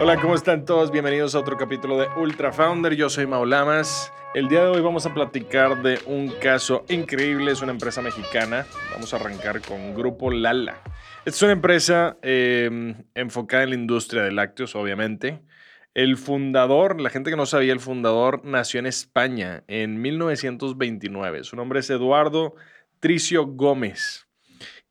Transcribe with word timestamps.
Hola, 0.00 0.20
¿cómo 0.20 0.34
están 0.34 0.64
todos? 0.64 0.90
Bienvenidos 0.90 1.36
a 1.36 1.38
otro 1.38 1.56
capítulo 1.56 1.96
de 1.96 2.08
Ultra 2.16 2.52
Founder. 2.52 2.96
Yo 2.96 3.08
soy 3.08 3.28
Maulamas. 3.28 4.12
El 4.34 4.48
día 4.48 4.64
de 4.64 4.70
hoy 4.70 4.80
vamos 4.80 5.06
a 5.06 5.14
platicar 5.14 5.82
de 5.84 6.00
un 6.06 6.30
caso 6.40 6.84
increíble. 6.88 7.52
Es 7.52 7.62
una 7.62 7.70
empresa 7.70 8.02
mexicana. 8.02 8.66
Vamos 8.90 9.14
a 9.14 9.18
arrancar 9.18 9.62
con 9.62 9.94
Grupo 9.94 10.32
Lala. 10.32 10.82
Es 11.24 11.40
una 11.42 11.52
empresa 11.52 12.16
eh, 12.22 12.96
enfocada 13.14 13.62
en 13.62 13.70
la 13.70 13.76
industria 13.76 14.22
de 14.22 14.32
lácteos, 14.32 14.74
obviamente. 14.74 15.42
El 15.94 16.16
fundador, 16.16 17.00
la 17.00 17.08
gente 17.08 17.30
que 17.30 17.36
no 17.36 17.46
sabía, 17.46 17.72
el 17.72 17.78
fundador 17.78 18.44
nació 18.44 18.80
en 18.80 18.86
España 18.86 19.62
en 19.68 20.02
1929. 20.02 21.44
Su 21.44 21.54
nombre 21.54 21.78
es 21.78 21.88
Eduardo 21.88 22.56
Tricio 22.98 23.46
Gómez. 23.46 24.23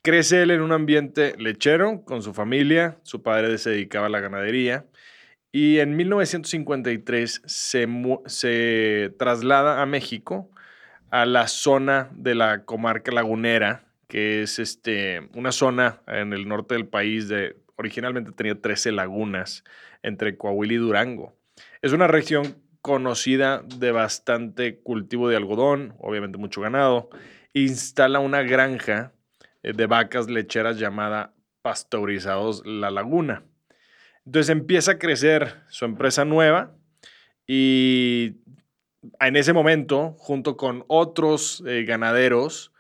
Crece 0.06 0.42
él 0.42 0.52
en 0.52 0.62
un 0.62 0.74
ambiente 0.74 1.34
lechero 1.38 2.04
con 2.04 2.22
su 2.22 2.34
familia. 2.34 2.98
Su 3.04 3.24
padre 3.24 3.58
se 3.58 3.70
dedicaba 3.70 4.08
a 4.08 4.10
la 4.10 4.20
ganadería. 4.20 4.86
Y 5.54 5.80
en 5.80 5.96
1953 5.96 7.42
se, 7.46 7.88
se 8.26 9.14
traslada 9.18 9.82
a 9.82 9.86
México, 9.86 10.52
a 11.10 11.26
la 11.26 11.48
zona 11.48 12.10
de 12.12 12.36
la 12.36 12.66
comarca 12.66 13.14
lagunera, 13.14 13.86
que 14.10 14.42
es 14.42 14.60
este, 14.60 15.30
una 15.36 15.54
zona 15.54 16.02
en 16.08 16.34
el 16.34 16.50
norte 16.50 16.76
del 16.76 16.86
país 16.86 17.30
de, 17.30 17.56
originalmente 17.78 18.34
tenía 18.34 18.60
13 18.60 18.92
lagunas 18.92 19.64
entre 20.02 20.36
Coahuila 20.36 20.74
y 20.74 20.78
Durango. 20.78 21.34
Es 21.82 21.94
una 21.94 22.08
región 22.08 22.58
conocida 22.82 23.64
de 23.78 23.94
bastante 23.94 24.80
cultivo 24.80 25.30
de 25.30 25.38
algodón, 25.38 25.96
obviamente 26.00 26.38
mucho 26.38 26.60
ganado. 26.60 27.10
Instala 27.54 28.20
una 28.20 28.42
granja 28.42 29.14
de 29.64 29.86
vacas 29.86 30.30
lecheras 30.30 30.78
llamada 30.78 31.34
Pasteurizados 31.62 32.64
La 32.66 32.92
Laguna. 32.92 33.44
Entonces 34.26 34.50
empieza 34.50 34.94
a 34.94 35.00
crecer 35.00 35.64
su 35.70 35.86
empresa 35.86 36.26
nueva 36.26 36.76
y 37.48 38.36
en 39.20 39.36
ese 39.36 39.54
momento, 39.54 40.16
junto 40.18 40.56
con 40.56 40.86
otros 40.88 41.64
eh, 41.68 41.84
ganaderos, 41.84 42.72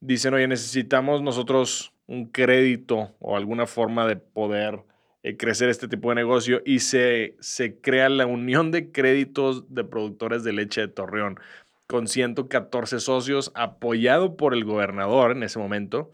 dicen, 0.00 0.34
oye, 0.34 0.46
necesitamos 0.46 1.22
nosotros 1.22 1.92
un 2.06 2.26
crédito 2.26 3.14
o 3.18 3.36
alguna 3.36 3.66
forma 3.66 4.06
de 4.06 4.16
poder 4.16 4.82
eh, 5.22 5.36
crecer 5.36 5.68
este 5.68 5.88
tipo 5.88 6.10
de 6.10 6.16
negocio 6.16 6.60
y 6.64 6.80
se, 6.80 7.36
se 7.40 7.80
crea 7.80 8.08
la 8.08 8.26
Unión 8.26 8.70
de 8.70 8.90
Créditos 8.90 9.72
de 9.72 9.84
Productores 9.84 10.44
de 10.44 10.52
Leche 10.52 10.82
de 10.82 10.88
Torreón 10.88 11.38
con 11.86 12.06
114 12.06 13.00
socios, 13.00 13.50
apoyado 13.54 14.36
por 14.36 14.54
el 14.54 14.64
gobernador 14.64 15.32
en 15.32 15.42
ese 15.42 15.58
momento. 15.58 16.12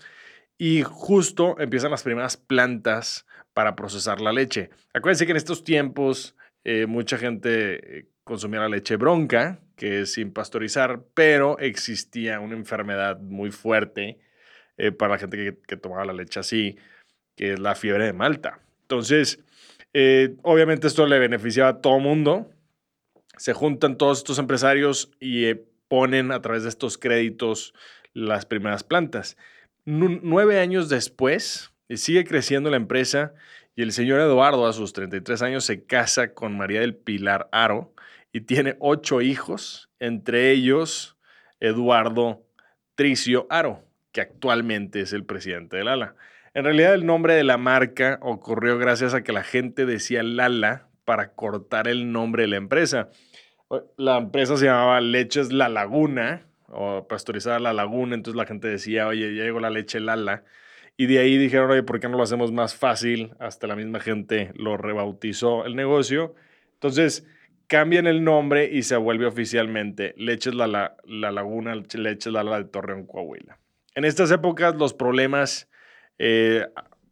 Y 0.59 0.83
justo 0.83 1.59
empiezan 1.59 1.91
las 1.91 2.03
primeras 2.03 2.37
plantas 2.37 3.27
para 3.53 3.77
procesar 3.77 4.21
la 4.21 4.33
leche. 4.33 4.71
Acuérdense 4.95 5.27
que 5.27 5.33
en 5.33 5.37
estos 5.37 5.65
tiempos 5.65 6.37
eh, 6.65 6.87
mucha 6.87 7.19
gente 7.19 7.99
eh, 7.99 8.07
consumía 8.25 8.61
la 8.61 8.69
leche 8.69 8.97
bronca, 8.97 9.61
que 9.77 10.01
es 10.01 10.15
sin 10.15 10.33
pasteurizar, 10.33 11.05
pero 11.15 11.59
existía 11.59 12.41
una 12.41 12.57
enfermedad 12.57 13.21
muy 13.21 13.51
fuerte 13.51 14.19
para 14.99 15.15
la 15.15 15.19
gente 15.19 15.57
que, 15.67 15.77
tomaba 15.79 16.05
la 16.05 16.13
leche 16.13 16.39
así, 16.39 16.77
que 17.35 17.55
es 17.55 17.59
la 17.59 17.75
fiebre 17.75 18.05
de 18.05 18.13
Malta. 18.13 18.61
Entonces, 18.83 19.43
eh, 19.99 20.37
obviamente 20.43 20.87
esto 20.87 21.07
le 21.07 21.19
beneficiaba 21.19 21.71
a 21.71 21.81
todo 21.81 21.99
mundo. 21.99 22.51
Se 23.39 23.55
juntan 23.55 23.97
todos 23.97 24.19
estos 24.19 24.39
empresarios 24.39 25.11
y 25.21 25.47
eh, 25.47 25.65
ponen 25.89 26.33
a 26.33 26.43
través 26.43 26.65
de 26.65 26.69
estos 26.69 26.99
créditos 26.99 27.73
las 28.13 28.45
primeras 28.45 28.85
plantas. 28.85 29.39
Nueve 29.87 30.59
años 30.59 30.89
después, 30.89 31.73
sigue 31.89 32.25
creciendo 32.25 32.71
la 32.71 32.77
empresa 32.77 33.33
y 33.77 33.83
el 33.83 33.93
señor 33.93 34.21
Eduardo 34.21 34.67
a 34.67 34.73
sus 34.73 34.93
33 34.93 35.43
años 35.43 35.65
se 35.65 35.85
casa 35.85 36.35
con 36.35 36.57
María 36.57 36.81
del 36.81 36.97
Pilar 36.97 37.49
Aro 37.53 37.95
y 38.33 38.43
tiene 38.43 38.77
ocho 38.81 39.23
hijos, 39.23 39.89
entre 40.01 40.51
ellos 40.51 41.17
Eduardo 41.61 42.45
Tricio 42.97 43.47
Aro, 43.49 43.85
que 44.13 44.21
actualmente 44.21 45.01
es 45.01 45.13
el 45.13 45.25
presidente 45.25 45.77
del 45.77 45.89
ALA. 45.89 46.17
En 46.53 46.65
realidad 46.65 46.95
el 46.95 47.07
nombre 47.07 47.35
de 47.35 47.45
la 47.45 47.59
marca 47.59 48.19
ocurrió 48.23 48.79
gracias 48.79 49.15
a 49.15 49.23
que 49.23 49.33
la 49.33 49.45
gente 49.45 49.87
decía 49.87 50.23
Lala 50.23 50.89
para 51.05 51.33
cortar 51.35 51.87
el 51.87 52.11
nombre 52.11 52.43
de 52.43 52.49
la 52.49 52.57
empresa. 52.57 53.11
La 53.97 54.17
empresa 54.17 54.57
se 54.57 54.65
llamaba 54.65 55.01
Leches 55.01 55.53
La 55.53 55.69
Laguna 55.69 56.47
o 56.69 57.07
Pastorizada 57.09 57.59
La 57.59 57.73
Laguna, 57.73 58.15
entonces 58.15 58.37
la 58.37 58.47
gente 58.47 58.69
decía, 58.69 59.07
oye, 59.07 59.35
ya 59.35 59.45
llegó 59.45 59.61
la 59.61 59.71
leche 59.71 60.01
Lala. 60.01 60.45
Y 60.97 61.07
de 61.07 61.19
ahí 61.19 61.37
dijeron, 61.37 61.71
oye, 61.71 61.83
¿por 61.83 62.01
qué 62.01 62.09
no 62.09 62.17
lo 62.17 62.23
hacemos 62.23 62.53
más 62.53 62.75
fácil? 62.75 63.35
Hasta 63.39 63.67
la 63.67 63.77
misma 63.77 64.01
gente 64.01 64.53
lo 64.55 64.77
rebautizó 64.77 65.67
el 65.67 65.77
negocio. 65.77 66.35
Entonces 66.75 67.27
cambian 67.67 68.07
el 68.07 68.25
nombre 68.25 68.71
y 68.73 68.83
se 68.83 68.97
vuelve 68.97 69.27
oficialmente 69.27 70.15
Leches 70.17 70.55
La, 70.55 70.67
la, 70.67 70.97
la 71.05 71.33
Laguna, 71.33 71.75
Leches 71.75 72.33
Lala 72.33 72.59
de 72.59 72.65
Torreón, 72.65 73.07
Coahuila. 73.07 73.59
En 73.95 74.05
estas 74.05 74.31
épocas 74.31 74.77
los 74.77 74.95
problemas 74.95 75.69
eh, 76.19 76.67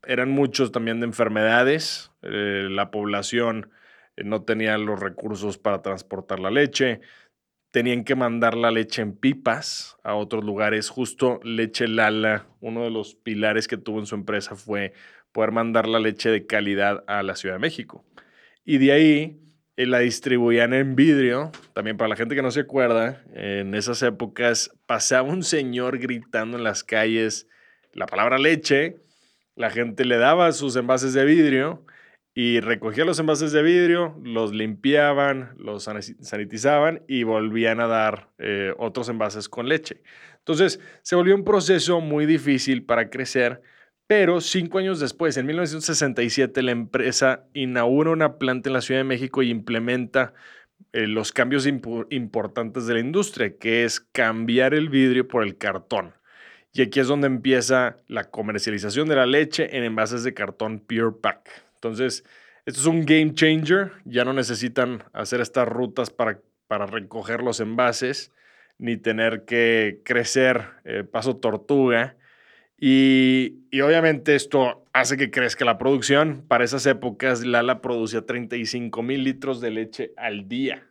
eran 0.06 0.30
muchos 0.30 0.72
también 0.72 1.00
de 1.00 1.06
enfermedades. 1.06 2.10
Eh, 2.22 2.68
la 2.70 2.90
población 2.90 3.70
eh, 4.16 4.24
no 4.24 4.42
tenía 4.42 4.76
los 4.78 5.00
recursos 5.00 5.58
para 5.58 5.82
transportar 5.82 6.40
la 6.40 6.50
leche. 6.50 7.00
Tenían 7.74 8.04
que 8.04 8.14
mandar 8.14 8.56
la 8.56 8.70
leche 8.70 9.02
en 9.02 9.16
pipas 9.16 9.96
a 10.04 10.14
otros 10.14 10.44
lugares. 10.44 10.90
Justo 10.90 11.40
Leche 11.42 11.88
Lala, 11.88 12.46
uno 12.60 12.84
de 12.84 12.90
los 12.92 13.16
pilares 13.16 13.66
que 13.66 13.76
tuvo 13.76 13.98
en 13.98 14.06
su 14.06 14.14
empresa 14.14 14.54
fue 14.54 14.92
poder 15.32 15.50
mandar 15.50 15.88
la 15.88 15.98
leche 15.98 16.30
de 16.30 16.46
calidad 16.46 17.02
a 17.08 17.24
la 17.24 17.34
Ciudad 17.34 17.56
de 17.56 17.58
México. 17.58 18.04
Y 18.64 18.78
de 18.78 18.92
ahí 18.92 19.40
la 19.76 19.98
distribuían 19.98 20.72
en 20.72 20.94
vidrio. 20.94 21.50
También 21.72 21.96
para 21.96 22.06
la 22.06 22.14
gente 22.14 22.36
que 22.36 22.42
no 22.42 22.52
se 22.52 22.60
acuerda, 22.60 23.24
en 23.34 23.74
esas 23.74 24.00
épocas 24.04 24.70
pasaba 24.86 25.28
un 25.28 25.42
señor 25.42 25.98
gritando 25.98 26.56
en 26.56 26.62
las 26.62 26.84
calles 26.84 27.48
la 27.92 28.06
palabra 28.06 28.38
leche, 28.38 28.98
la 29.56 29.70
gente 29.70 30.04
le 30.04 30.18
daba 30.18 30.52
sus 30.52 30.76
envases 30.76 31.12
de 31.12 31.24
vidrio 31.24 31.84
y 32.34 32.58
recogía 32.60 33.04
los 33.04 33.20
envases 33.20 33.52
de 33.52 33.62
vidrio, 33.62 34.20
los 34.24 34.52
limpiaban, 34.52 35.54
los 35.56 35.84
sanitizaban 35.84 37.02
y 37.06 37.22
volvían 37.22 37.80
a 37.80 37.86
dar 37.86 38.30
eh, 38.38 38.74
otros 38.76 39.08
envases 39.08 39.48
con 39.48 39.68
leche. 39.68 40.02
Entonces 40.38 40.80
se 41.02 41.14
volvió 41.14 41.34
un 41.36 41.44
proceso 41.44 42.00
muy 42.00 42.26
difícil 42.26 42.84
para 42.84 43.08
crecer, 43.08 43.62
pero 44.08 44.40
cinco 44.40 44.78
años 44.78 45.00
después, 45.00 45.36
en 45.36 45.46
1967, 45.46 46.60
la 46.62 46.72
empresa 46.72 47.46
inaugura 47.54 48.10
una 48.10 48.36
planta 48.36 48.68
en 48.68 48.74
la 48.74 48.80
Ciudad 48.80 49.00
de 49.00 49.04
México 49.04 49.42
y 49.42 49.50
implementa 49.50 50.34
eh, 50.92 51.06
los 51.06 51.32
cambios 51.32 51.66
importantes 51.66 52.86
de 52.86 52.94
la 52.94 53.00
industria, 53.00 53.56
que 53.56 53.84
es 53.84 54.00
cambiar 54.00 54.74
el 54.74 54.88
vidrio 54.88 55.26
por 55.26 55.44
el 55.44 55.56
cartón. 55.56 56.14
Y 56.72 56.82
aquí 56.82 56.98
es 56.98 57.06
donde 57.06 57.28
empieza 57.28 57.98
la 58.08 58.24
comercialización 58.24 59.08
de 59.08 59.14
la 59.16 59.26
leche 59.26 59.76
en 59.76 59.84
envases 59.84 60.24
de 60.24 60.34
cartón 60.34 60.80
Pure 60.80 61.12
Pack. 61.22 61.64
Entonces, 61.84 62.24
esto 62.64 62.80
es 62.80 62.86
un 62.86 63.04
game 63.04 63.34
changer. 63.34 63.92
Ya 64.06 64.24
no 64.24 64.32
necesitan 64.32 65.04
hacer 65.12 65.42
estas 65.42 65.68
rutas 65.68 66.08
para, 66.08 66.40
para 66.66 66.86
recoger 66.86 67.42
los 67.42 67.60
envases, 67.60 68.32
ni 68.78 68.96
tener 68.96 69.44
que 69.44 70.00
crecer 70.02 70.64
eh, 70.84 71.04
paso 71.04 71.36
tortuga. 71.36 72.16
Y, 72.78 73.66
y, 73.70 73.82
obviamente 73.82 74.34
esto 74.34 74.84
hace 74.92 75.16
que 75.16 75.30
crezca 75.30 75.64
la 75.64 75.76
producción. 75.76 76.44
Para 76.48 76.64
esas 76.64 76.86
épocas, 76.86 77.44
Lala 77.44 77.82
producía 77.82 78.24
35 78.24 79.02
mil 79.02 79.24
litros 79.24 79.60
de 79.60 79.70
leche 79.70 80.12
al 80.16 80.48
día. 80.48 80.86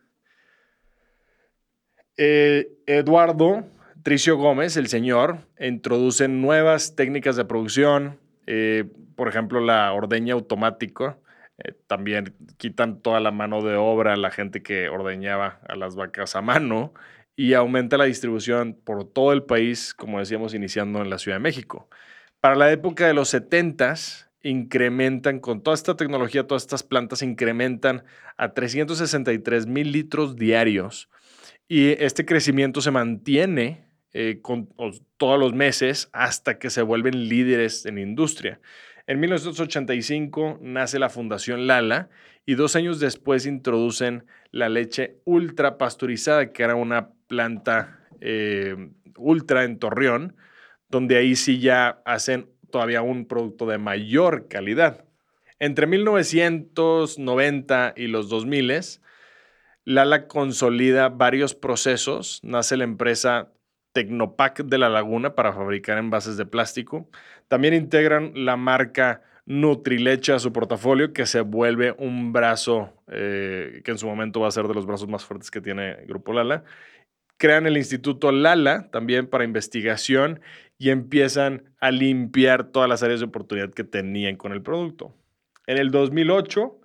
Eh, 2.16 2.68
Eduardo 2.86 3.66
Tricio 4.04 4.36
Gómez, 4.36 4.76
el 4.76 4.88
señor, 4.88 5.38
introduce 5.58 6.28
nuevas 6.28 6.94
técnicas 6.94 7.36
de 7.36 7.46
producción, 7.46 8.20
eh, 8.46 8.84
por 9.16 9.28
ejemplo, 9.28 9.60
la 9.60 9.92
ordeña 9.92 10.34
automática. 10.34 11.18
Eh, 11.58 11.72
también 11.86 12.34
quitan 12.56 13.00
toda 13.00 13.20
la 13.20 13.30
mano 13.30 13.62
de 13.62 13.76
obra 13.76 14.14
a 14.14 14.16
la 14.16 14.30
gente 14.30 14.62
que 14.62 14.88
ordeñaba 14.88 15.60
a 15.68 15.76
las 15.76 15.94
vacas 15.94 16.34
a 16.34 16.42
mano 16.42 16.92
y 17.36 17.54
aumenta 17.54 17.96
la 17.96 18.04
distribución 18.04 18.78
por 18.84 19.04
todo 19.04 19.32
el 19.32 19.44
país, 19.44 19.94
como 19.94 20.18
decíamos, 20.18 20.54
iniciando 20.54 21.00
en 21.00 21.10
la 21.10 21.18
Ciudad 21.18 21.36
de 21.36 21.42
México. 21.42 21.88
Para 22.40 22.56
la 22.56 22.70
época 22.72 23.06
de 23.06 23.14
los 23.14 23.28
70 23.30 23.94
incrementan 24.42 25.40
con 25.40 25.62
toda 25.62 25.74
esta 25.74 25.96
tecnología, 25.96 26.46
todas 26.46 26.64
estas 26.64 26.82
plantas 26.82 27.22
incrementan 27.22 28.04
a 28.36 28.52
363 28.52 29.66
mil 29.66 29.92
litros 29.92 30.36
diarios 30.36 31.08
y 31.66 31.92
este 32.02 32.26
crecimiento 32.26 32.80
se 32.80 32.90
mantiene 32.90 33.83
eh, 34.16 34.38
con, 34.40 34.68
todos 35.16 35.40
los 35.40 35.54
meses 35.54 36.08
hasta 36.12 36.60
que 36.60 36.70
se 36.70 36.82
vuelven 36.82 37.28
líderes 37.28 37.84
en 37.84 37.98
industria. 37.98 38.60
En 39.08 39.18
1985 39.18 40.60
nace 40.62 41.00
la 41.00 41.10
Fundación 41.10 41.66
Lala 41.66 42.10
y 42.46 42.54
dos 42.54 42.76
años 42.76 43.00
después 43.00 43.44
introducen 43.44 44.24
la 44.52 44.68
leche 44.68 45.16
ultra 45.24 45.78
pasteurizada, 45.78 46.52
que 46.52 46.62
era 46.62 46.76
una 46.76 47.08
planta 47.26 48.06
eh, 48.20 48.76
ultra 49.16 49.64
en 49.64 49.80
Torreón, 49.80 50.36
donde 50.88 51.16
ahí 51.16 51.34
sí 51.34 51.58
ya 51.58 52.00
hacen 52.04 52.48
todavía 52.70 53.02
un 53.02 53.26
producto 53.26 53.66
de 53.66 53.78
mayor 53.78 54.46
calidad. 54.46 55.06
Entre 55.58 55.88
1990 55.88 57.94
y 57.96 58.06
los 58.06 58.28
2000, 58.28 59.00
Lala 59.84 60.28
consolida 60.28 61.08
varios 61.08 61.56
procesos. 61.56 62.38
Nace 62.44 62.76
la 62.76 62.84
empresa 62.84 63.50
Tecnopac 63.94 64.64
de 64.64 64.76
la 64.76 64.88
Laguna 64.88 65.34
para 65.34 65.52
fabricar 65.52 65.96
envases 65.96 66.36
de 66.36 66.44
plástico. 66.44 67.08
También 67.48 67.74
integran 67.74 68.32
la 68.34 68.56
marca 68.56 69.22
Nutrileche 69.46 70.32
a 70.32 70.38
su 70.38 70.52
portafolio, 70.52 71.12
que 71.12 71.26
se 71.26 71.40
vuelve 71.40 71.94
un 71.98 72.32
brazo 72.32 72.92
eh, 73.08 73.82
que 73.84 73.92
en 73.92 73.98
su 73.98 74.06
momento 74.06 74.40
va 74.40 74.48
a 74.48 74.50
ser 74.50 74.66
de 74.66 74.74
los 74.74 74.84
brazos 74.84 75.08
más 75.08 75.24
fuertes 75.24 75.50
que 75.50 75.60
tiene 75.60 75.96
Grupo 76.06 76.32
Lala. 76.32 76.64
Crean 77.36 77.66
el 77.66 77.76
Instituto 77.76 78.32
Lala 78.32 78.90
también 78.90 79.28
para 79.28 79.44
investigación 79.44 80.40
y 80.76 80.90
empiezan 80.90 81.62
a 81.78 81.90
limpiar 81.90 82.64
todas 82.64 82.88
las 82.88 83.02
áreas 83.02 83.20
de 83.20 83.26
oportunidad 83.26 83.70
que 83.70 83.84
tenían 83.84 84.36
con 84.36 84.52
el 84.52 84.62
producto. 84.62 85.14
En 85.66 85.78
el 85.78 85.90
2008, 85.90 86.80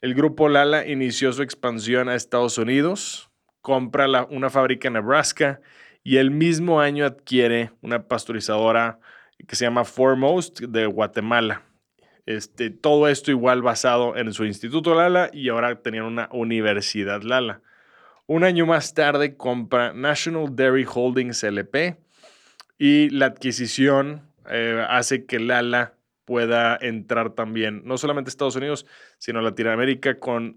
el 0.00 0.14
grupo 0.14 0.48
Lala 0.48 0.86
inició 0.86 1.32
su 1.32 1.42
expansión 1.42 2.08
a 2.08 2.14
Estados 2.14 2.56
Unidos, 2.56 3.30
compra 3.60 4.24
una 4.30 4.48
fábrica 4.48 4.88
en 4.88 4.94
Nebraska 4.94 5.60
y 6.06 6.18
el 6.18 6.30
mismo 6.30 6.80
año 6.80 7.04
adquiere 7.04 7.72
una 7.82 8.04
pasteurizadora 8.04 9.00
que 9.48 9.56
se 9.56 9.64
llama 9.64 9.84
Foremost 9.84 10.60
de 10.60 10.86
Guatemala. 10.86 11.62
Este, 12.26 12.70
todo 12.70 13.08
esto 13.08 13.32
igual 13.32 13.60
basado 13.60 14.16
en 14.16 14.32
su 14.32 14.44
Instituto 14.44 14.94
Lala 14.94 15.30
y 15.32 15.48
ahora 15.48 15.82
tenían 15.82 16.04
una 16.04 16.28
Universidad 16.30 17.22
Lala. 17.22 17.60
Un 18.28 18.44
año 18.44 18.66
más 18.66 18.94
tarde 18.94 19.36
compra 19.36 19.94
National 19.94 20.54
Dairy 20.54 20.86
Holdings 20.88 21.42
LP 21.42 21.96
y 22.78 23.10
la 23.10 23.26
adquisición 23.26 24.30
eh, 24.48 24.86
hace 24.88 25.26
que 25.26 25.40
Lala 25.40 25.95
pueda 26.26 26.76
entrar 26.78 27.30
también, 27.30 27.82
no 27.84 27.96
solamente 27.96 28.28
Estados 28.28 28.56
Unidos, 28.56 28.84
sino 29.16 29.40
Latinoamérica 29.40 30.18
con 30.18 30.56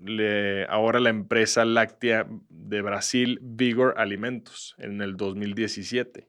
ahora 0.68 1.00
la 1.00 1.10
empresa 1.10 1.64
láctea 1.64 2.28
de 2.50 2.82
Brasil, 2.82 3.40
Vigor 3.42 3.94
Alimentos, 3.98 4.76
en 4.80 5.02
el 5.02 5.16
2017. 5.16 6.28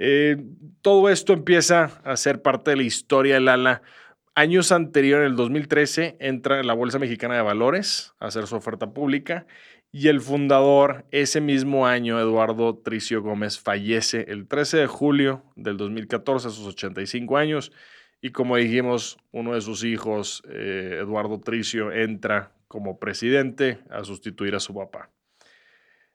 Eh, 0.00 0.36
todo 0.80 1.10
esto 1.10 1.32
empieza 1.34 2.00
a 2.04 2.16
ser 2.16 2.40
parte 2.40 2.70
de 2.70 2.78
la 2.78 2.82
historia 2.84 3.34
de 3.34 3.40
Lala. 3.40 3.82
Años 4.34 4.72
anteriores, 4.72 5.26
en 5.26 5.32
el 5.32 5.36
2013, 5.36 6.16
entra 6.20 6.60
en 6.60 6.66
la 6.66 6.74
Bolsa 6.74 6.98
Mexicana 6.98 7.34
de 7.34 7.42
Valores 7.42 8.14
a 8.18 8.26
hacer 8.26 8.46
su 8.46 8.56
oferta 8.56 8.92
pública 8.92 9.46
y 9.90 10.08
el 10.08 10.20
fundador, 10.20 11.06
ese 11.10 11.40
mismo 11.40 11.86
año, 11.86 12.20
Eduardo 12.20 12.78
Tricio 12.78 13.22
Gómez, 13.22 13.58
fallece 13.58 14.26
el 14.28 14.46
13 14.46 14.78
de 14.78 14.86
julio 14.86 15.44
del 15.56 15.76
2014 15.76 16.48
a 16.48 16.50
sus 16.50 16.66
85 16.66 17.36
años 17.36 17.72
y 18.20 18.30
como 18.30 18.56
dijimos, 18.56 19.18
uno 19.30 19.54
de 19.54 19.60
sus 19.60 19.84
hijos, 19.84 20.42
eh, 20.48 20.98
Eduardo 21.00 21.40
Tricio, 21.40 21.92
entra 21.92 22.52
como 22.66 22.98
presidente 22.98 23.78
a 23.90 24.04
sustituir 24.04 24.54
a 24.54 24.60
su 24.60 24.74
papá. 24.74 25.10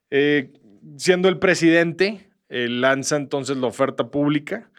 Eh, 0.10 0.52
siendo 0.98 1.30
el 1.30 1.40
presidente, 1.40 2.30
eh, 2.50 2.68
lanza 2.70 3.16
entonces 3.16 3.58
la 3.58 3.68
oferta 3.68 4.12
pública 4.12 4.70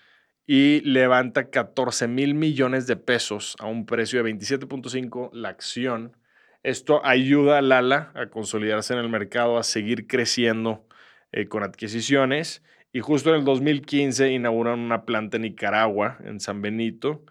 y 0.47 0.81
levanta 0.83 1.49
14 1.49 2.07
mil 2.09 2.35
millones 2.35 2.87
de 2.87 2.97
pesos 2.97 3.57
a 3.59 3.67
un 3.67 3.87
precio 3.87 4.23
de 4.23 4.31
27.5 4.31 5.31
la 5.33 5.49
acción. 5.49 6.17
Esto 6.63 7.05
ayuda 7.05 7.59
a 7.59 7.63
Lala 7.63 8.13
a 8.15 8.27
consolidarse 8.27 8.93
en 8.93 9.01
el 9.01 9.09
mercado, 9.09 9.57
a 9.57 9.63
seguir 9.63 10.07
creciendo 10.07 10.87
con 11.49 11.65
adquisiciones 11.65 12.63
y 12.95 13.01
justo 13.01 13.31
en 13.31 13.41
el 13.41 13.45
2015 13.45 14.31
inauguran 14.31 14.79
una 14.79 15.05
planta 15.05 15.37
en 15.37 15.43
Nicaragua, 15.43 16.17
en 16.25 16.39
San 16.39 16.63
Benito. 16.63 17.25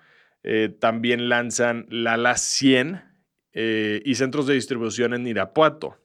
Eh, 0.43 0.67
también 0.77 1.29
lanzan 1.29 1.87
Lala 1.89 2.35
100 2.35 3.01
eh, 3.53 4.01
y 4.03 4.15
centros 4.15 4.45
de 4.45 4.55
distribución 4.55 5.13
en 5.13 5.25
Irapuato. 5.25 5.95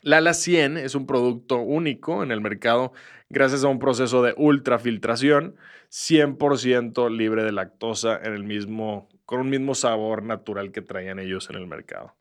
Lala 0.00 0.32
100 0.32 0.78
es 0.78 0.94
un 0.94 1.06
producto 1.06 1.58
único 1.58 2.22
en 2.22 2.32
el 2.32 2.40
mercado 2.40 2.94
gracias 3.28 3.62
a 3.62 3.68
un 3.68 3.78
proceso 3.78 4.22
de 4.22 4.32
ultrafiltración 4.38 5.56
100% 5.90 7.14
libre 7.14 7.44
de 7.44 7.52
lactosa 7.52 8.18
en 8.24 8.32
el 8.32 8.44
mismo, 8.44 9.10
con 9.26 9.40
un 9.40 9.50
mismo 9.50 9.74
sabor 9.74 10.22
natural 10.22 10.72
que 10.72 10.80
traían 10.80 11.18
ellos 11.18 11.50
en 11.50 11.56
el 11.56 11.66
mercado. 11.66 12.16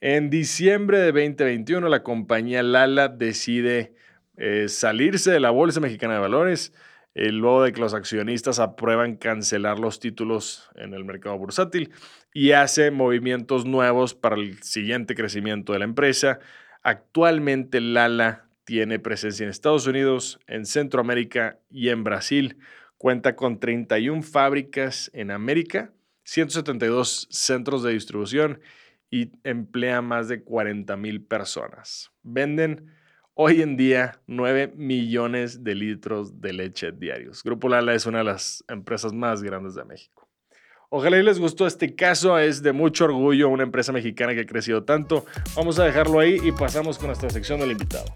En 0.00 0.30
diciembre 0.30 0.98
de 0.98 1.12
2021 1.12 1.90
la 1.90 2.02
compañía 2.02 2.62
Lala 2.62 3.08
decide 3.08 3.94
eh, 4.38 4.68
salirse 4.68 5.32
de 5.32 5.40
la 5.40 5.50
Bolsa 5.50 5.80
Mexicana 5.80 6.14
de 6.14 6.20
Valores, 6.20 6.72
eh, 7.14 7.32
luego 7.32 7.64
de 7.64 7.72
que 7.72 7.80
los 7.80 7.92
accionistas 7.92 8.60
aprueban 8.60 9.16
cancelar 9.16 9.80
los 9.80 9.98
títulos 9.98 10.70
en 10.76 10.94
el 10.94 11.04
mercado 11.04 11.36
bursátil 11.36 11.92
y 12.32 12.52
hace 12.52 12.92
movimientos 12.92 13.66
nuevos 13.66 14.14
para 14.14 14.36
el 14.36 14.62
siguiente 14.62 15.16
crecimiento 15.16 15.72
de 15.72 15.80
la 15.80 15.84
empresa. 15.86 16.38
Actualmente 16.84 17.80
Lala 17.80 18.44
tiene 18.62 19.00
presencia 19.00 19.42
en 19.42 19.50
Estados 19.50 19.88
Unidos, 19.88 20.38
en 20.46 20.64
Centroamérica 20.66 21.58
y 21.68 21.88
en 21.88 22.04
Brasil. 22.04 22.58
Cuenta 22.96 23.34
con 23.34 23.58
31 23.58 24.22
fábricas 24.22 25.10
en 25.14 25.32
América, 25.32 25.90
172 26.22 27.26
centros 27.30 27.82
de 27.82 27.92
distribución 27.92 28.60
y 29.10 29.32
emplea 29.42 30.02
más 30.02 30.28
de 30.28 30.44
40 30.44 30.96
mil 30.96 31.24
personas. 31.24 32.12
Venden 32.22 32.97
hoy 33.40 33.62
en 33.62 33.76
día 33.76 34.20
9 34.26 34.72
millones 34.74 35.62
de 35.62 35.76
litros 35.76 36.40
de 36.40 36.52
leche 36.52 36.90
diarios. 36.90 37.44
Grupo 37.44 37.68
Lala 37.68 37.94
es 37.94 38.04
una 38.04 38.18
de 38.18 38.24
las 38.24 38.64
empresas 38.66 39.12
más 39.12 39.44
grandes 39.44 39.76
de 39.76 39.84
México. 39.84 40.28
Ojalá 40.90 41.22
les 41.22 41.38
gustó 41.38 41.64
este 41.64 41.94
caso, 41.94 42.36
es 42.36 42.64
de 42.64 42.72
mucho 42.72 43.04
orgullo 43.04 43.48
una 43.48 43.62
empresa 43.62 43.92
mexicana 43.92 44.34
que 44.34 44.40
ha 44.40 44.46
crecido 44.46 44.82
tanto. 44.82 45.24
Vamos 45.54 45.78
a 45.78 45.84
dejarlo 45.84 46.18
ahí 46.18 46.38
y 46.42 46.50
pasamos 46.50 46.98
con 46.98 47.06
nuestra 47.06 47.30
sección 47.30 47.60
del 47.60 47.70
invitado. 47.70 48.06